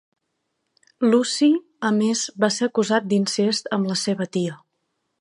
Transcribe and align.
Luci 1.09 1.51
a 1.91 1.93
més 1.99 2.25
va 2.45 2.51
ser 2.57 2.71
acusat 2.71 3.09
d'incest 3.13 3.73
amb 3.79 3.93
la 3.95 4.03
seva 4.09 4.33
tia. 4.39 4.61